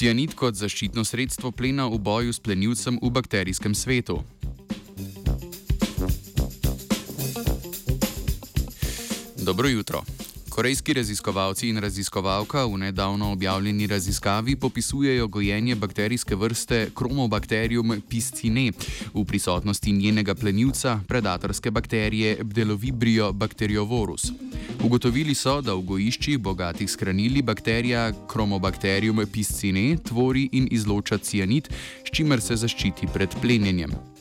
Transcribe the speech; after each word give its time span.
Cianid 0.00 0.32
kot 0.32 0.56
zaščitno 0.56 1.02
sredstvo 1.04 1.50
plena 1.52 1.84
v 1.92 1.98
boju 2.00 2.32
s 2.32 2.40
plenilcem 2.40 2.96
v 3.02 3.10
bakterijskem 3.12 3.74
svetu. 3.76 4.16
Dobro 9.44 9.68
jutro. 9.68 10.00
Korejski 10.60 10.92
raziskovalci 10.92 11.68
in 11.68 11.78
raziskovalka 11.80 12.66
v 12.68 12.78
nedavno 12.78 13.32
objavljeni 13.32 13.86
raziskavi 13.86 14.56
popisujejo 14.56 15.28
gojenje 15.28 15.74
bakterijske 15.74 16.36
vrste 16.36 16.90
Chromobacterium 16.98 18.02
piscine 18.08 18.72
v 19.14 19.24
prisotnosti 19.24 19.92
njenega 19.92 20.34
plenilca, 20.34 21.00
predatorske 21.08 21.70
bakterije 21.70 22.44
Bdelovibrio 22.44 23.32
bacteriovorus. 23.32 24.32
Ugotovili 24.84 25.34
so, 25.34 25.62
da 25.64 25.72
v 25.74 25.80
gojiščih 25.80 26.38
bogatih 26.38 26.90
s 26.90 27.00
hranili 27.00 27.42
bakterija 27.42 28.12
Chromobacterium 28.28 29.24
piscine 29.32 29.96
tvori 29.96 30.48
in 30.52 30.68
izloča 30.70 31.18
cianid, 31.18 31.72
s 32.04 32.12
čimer 32.12 32.40
se 32.40 32.56
zaščiti 32.56 33.08
pred 33.14 33.32
plenjenjem. 33.40 34.19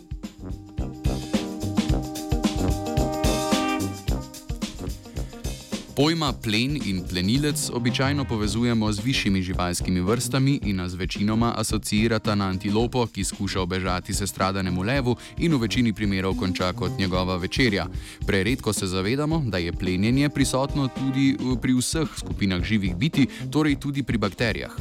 Pojma 6.00 6.32
plen 6.32 6.80
in 6.86 7.04
plenilec 7.04 7.70
običajno 7.74 8.24
povezujemo 8.26 8.92
z 8.92 9.04
višjimi 9.04 9.42
živalskimi 9.42 10.02
vrstami 10.02 10.60
in 10.64 10.76
nas 10.76 10.94
večinoma 10.94 11.54
asociirata 11.58 12.36
na 12.36 12.48
antilopo, 12.48 13.06
ki 13.08 13.24
skuša 13.24 13.62
obežati 13.62 14.14
se 14.14 14.28
stradanemu 14.28 14.82
levu 14.82 15.16
in 15.38 15.54
v 15.54 15.60
večini 15.60 15.94
primerov 15.94 16.36
konča 16.40 16.72
kot 16.74 16.92
njegova 17.00 17.36
večerja. 17.36 17.88
Preredko 18.28 18.74
se 18.74 18.88
zavedamo, 18.88 19.44
da 19.46 19.58
je 19.58 19.74
plenjenje 19.74 20.30
prisotno 20.30 20.88
tudi 20.88 21.38
pri 21.62 21.74
vseh 21.74 22.08
skupinah 22.18 22.64
živih 22.64 22.96
biti, 22.96 23.28
torej 23.52 23.76
tudi 23.76 24.04
pri 24.04 24.18
bakterijah. 24.18 24.72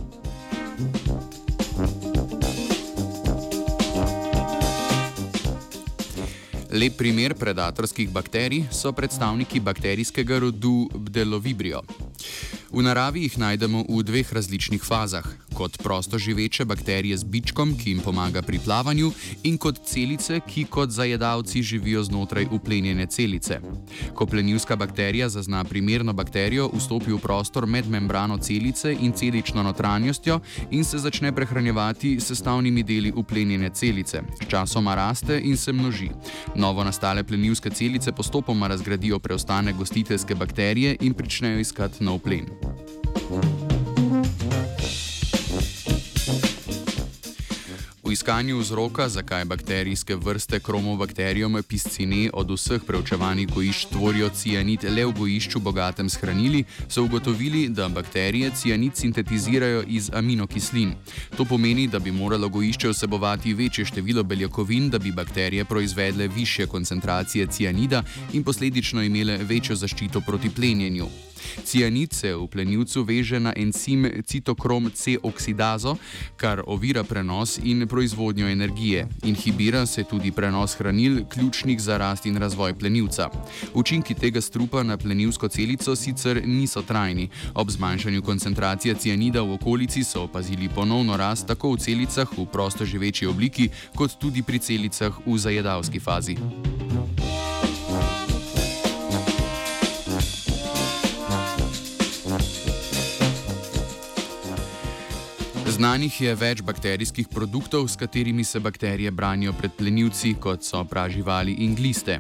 Lep 6.78 6.94
primer 6.94 7.32
predatorskih 7.34 8.06
bakterij 8.14 8.68
so 8.70 8.92
predstavniki 8.94 9.58
bakterijskega 9.60 10.36
rodu 10.38 10.86
Bdelovibrio. 10.94 11.80
V 12.68 12.82
naravi 12.84 13.22
jih 13.24 13.38
najdemo 13.40 13.86
v 13.88 14.02
dveh 14.04 14.32
različnih 14.32 14.82
fazah: 14.84 15.24
kot 15.56 15.78
prosto 15.82 16.18
živeče 16.18 16.64
bakterije 16.64 17.16
z 17.16 17.24
bičkom, 17.24 17.72
ki 17.78 17.90
jim 17.90 18.00
pomaga 18.04 18.42
pri 18.42 18.58
plavanju, 18.64 19.10
in 19.42 19.56
kot 19.58 19.80
celice, 19.88 20.40
ki 20.46 20.66
kot 20.70 20.90
zajedavci 20.90 21.62
živijo 21.62 22.02
znotraj 22.04 22.46
uplenjene 22.52 23.06
celice. 23.06 23.60
Ko 24.14 24.26
plenilska 24.26 24.76
bakterija 24.76 25.28
zazna 25.28 25.64
primerno 25.64 26.12
bakterijo, 26.12 26.68
vstopi 26.74 27.12
v 27.12 27.18
prostor 27.18 27.66
med 27.66 27.88
membrano 27.88 28.38
celice 28.38 28.92
in 28.92 29.12
celično 29.12 29.62
notranjostjo 29.62 30.40
in 30.70 30.84
se 30.84 30.98
začne 30.98 31.32
prehranjevati 31.34 32.20
s 32.20 32.28
sestavnimi 32.28 32.82
deli 32.82 33.12
uplenjene 33.16 33.70
celice. 33.74 34.22
Sčasoma 34.42 34.94
raste 34.94 35.40
in 35.44 35.56
se 35.56 35.72
množi. 35.72 36.10
Novo 36.56 36.84
nastale 36.84 37.24
plenilske 37.24 37.70
celice 37.70 38.12
postopoma 38.12 38.68
razgradijo 38.68 39.18
preostane 39.18 39.72
gostiteljske 39.72 40.34
bakterije 40.34 40.96
in 41.00 41.14
pričnejo 41.14 41.58
iskati 41.58 42.04
nov 42.04 42.18
plen. 42.18 42.67
Thank 43.28 43.44
you. 43.44 43.57
V 48.08 48.12
iskanju 48.12 48.58
vzroka, 48.58 49.08
zakaj 49.08 49.44
bakterijske 49.44 50.16
vrste 50.16 50.60
kromobakterijom 50.60 51.62
piscine 51.68 52.30
od 52.32 52.50
vseh 52.50 52.80
preučevanih 52.86 53.48
gojišč 53.54 53.84
tvorijo 53.92 54.30
cianid 54.32 54.84
le 54.84 55.04
v 55.06 55.12
gojišču 55.18 55.60
bogatem 55.60 56.08
s 56.08 56.16
hranili, 56.16 56.64
so 56.88 57.04
ugotovili, 57.04 57.68
da 57.68 57.88
bakterije 57.88 58.50
cianid 58.56 58.96
sintetizirajo 58.96 59.84
iz 59.86 60.10
aminokislin. 60.14 60.94
To 61.36 61.44
pomeni, 61.44 61.86
da 61.86 61.98
bi 61.98 62.12
moralo 62.12 62.48
gojišče 62.48 62.88
vsebovati 62.88 63.54
večje 63.54 63.84
število 63.84 64.22
beljakovin, 64.22 64.90
da 64.90 64.98
bi 64.98 65.12
bakterije 65.12 65.64
proizvedle 65.64 66.28
više 66.28 66.66
koncentracije 66.66 67.46
cianida 67.46 68.02
in 68.32 68.44
posledično 68.44 69.02
imele 69.02 69.36
večjo 69.36 69.76
zaščito 69.76 70.20
proti 70.20 70.50
plenjenju. 70.50 71.08
Cianid 71.64 72.12
se 72.12 72.34
v 72.34 72.46
plenilcu 72.46 73.02
veže 73.02 73.40
na 73.40 73.52
encim 73.56 74.06
citokrom 74.26 74.90
C 74.94 75.16
oksidazo, 75.22 75.96
kar 76.36 76.62
ovira 76.66 77.04
prenos 77.04 77.58
in 77.62 77.86
proizvodnjo 77.88 77.97
energije. 78.50 79.06
Inhibira 79.22 79.86
se 79.86 80.04
tudi 80.04 80.30
prenos 80.30 80.74
hranil, 80.74 81.24
ključnih 81.28 81.80
za 81.80 81.96
rast 81.98 82.26
in 82.26 82.36
razvoj 82.36 82.74
plenilca. 82.74 83.28
Učinki 83.74 84.14
tega 84.14 84.40
strupa 84.40 84.82
na 84.82 84.96
plenilsko 84.96 85.48
celico 85.48 85.96
sicer 85.96 86.42
niso 86.46 86.82
trajni. 86.82 87.28
Ob 87.54 87.70
zmanjšanju 87.70 88.22
koncentracije 88.22 88.94
cianida 88.94 89.42
v 89.42 89.52
okolici 89.52 90.04
so 90.04 90.22
opazili 90.22 90.68
ponovno 90.68 91.16
rast 91.16 91.46
tako 91.46 91.72
v 91.72 91.78
celicah 91.78 92.28
v 92.38 92.46
prosto 92.46 92.84
živeči 92.84 93.26
obliki, 93.26 93.68
kot 93.94 94.18
tudi 94.18 94.42
pri 94.42 94.58
celicah 94.58 95.12
v 95.26 95.38
zajedavski 95.38 96.00
fazi. 96.00 96.36
Znanih 105.78 106.16
je 106.20 106.32
več 106.34 106.58
bakterijskih 106.66 107.28
produktov, 107.30 107.84
s 107.86 107.94
katerimi 107.94 108.42
se 108.44 108.58
bakterije 108.58 109.12
branijo 109.14 109.52
pred 109.54 109.70
plenilci, 109.78 110.32
kot 110.34 110.64
so 110.66 110.80
praživali 110.82 111.52
in 111.62 111.76
gliste. 111.78 112.16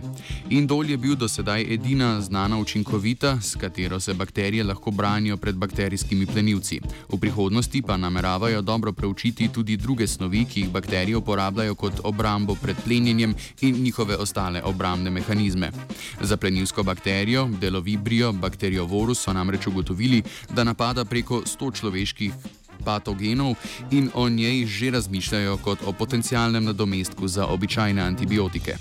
Indol 0.54 0.92
je 0.92 0.96
bil 0.96 1.16
do 1.18 1.26
sedaj 1.26 1.64
edina 1.74 2.20
znana 2.22 2.60
učinkovita, 2.62 3.32
s 3.42 3.58
katero 3.58 3.98
se 4.00 4.14
bakterije 4.14 4.62
lahko 4.64 4.92
branijo 4.94 5.36
pred 5.36 5.58
bakterijskimi 5.58 6.26
plenilci. 6.26 6.78
V 7.08 7.18
prihodnosti 7.18 7.82
pa 7.82 7.96
nameravajo 7.96 8.62
dobro 8.62 8.92
preučiti 8.92 9.48
tudi 9.48 9.76
druge 9.76 10.06
snovi, 10.06 10.44
ki 10.44 10.60
jih 10.60 10.70
bakterije 10.70 11.16
uporabljajo 11.18 11.74
kot 11.74 12.00
obrambo 12.04 12.54
pred 12.54 12.76
plenjenjem 12.84 13.34
in 13.60 13.82
njihove 13.82 14.16
ostale 14.16 14.62
obrambne 14.62 15.10
mehanizme. 15.10 15.72
Za 16.20 16.36
plenilsko 16.36 16.86
bakterijo, 16.86 17.48
delovibrio, 17.60 18.32
bakteriovorus 18.32 19.26
so 19.26 19.32
namreč 19.34 19.66
ugotovili, 19.66 20.22
da 20.54 20.64
napada 20.64 21.04
preko 21.04 21.42
100 21.42 21.74
človeških 21.80 22.32
patogenov 22.84 23.54
in 23.90 24.10
o 24.14 24.28
njej 24.28 24.66
že 24.66 24.90
razmišljajo 24.90 25.56
kot 25.56 25.78
o 25.86 25.92
potencialnem 25.92 26.64
nadomestku 26.64 27.28
za 27.28 27.46
običajne 27.46 28.02
antibiotike. 28.02 28.76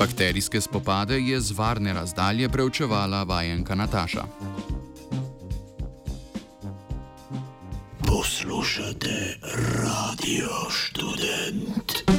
Bakterijske 0.00 0.60
spopade 0.60 1.18
je 1.20 1.40
z 1.40 1.52
varne 1.52 1.92
razdalje 1.92 2.48
preučevala 2.48 3.22
vajenka 3.22 3.74
Nataša. 3.74 4.24
Poslušate 8.06 9.36
radio 9.84 10.70
študent. 10.70 12.09